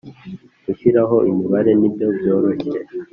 Gushyiraho 0.65 1.17
imibare 1.31 1.71
nibyo 1.79 2.07
byoroshye 2.17 2.77